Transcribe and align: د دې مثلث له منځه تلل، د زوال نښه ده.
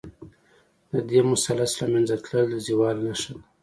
د 0.91 0.93
دې 1.09 1.19
مثلث 1.29 1.71
له 1.81 1.87
منځه 1.93 2.15
تلل، 2.25 2.45
د 2.51 2.55
زوال 2.67 2.97
نښه 3.07 3.31
ده. 3.37 3.43